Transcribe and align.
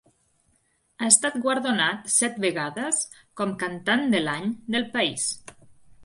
Ha 1.01 1.07
estat 1.09 1.35
guardonat 1.41 2.07
set 2.13 2.39
vegades 2.45 3.01
com 3.41 3.53
"Cantant 3.65 4.01
de 4.15 4.23
l'Any" 4.29 4.49
del 4.77 4.89
país. 4.97 5.27